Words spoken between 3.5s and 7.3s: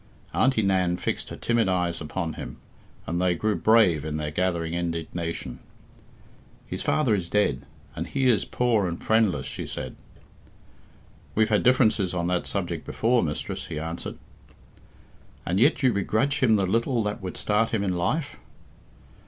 brave in their gathering indignation. "His father is